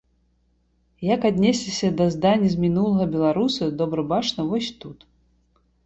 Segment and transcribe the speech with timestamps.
[1.07, 5.11] Як аднесліся да здані з мінулага беларусы, добра бачна вось тут.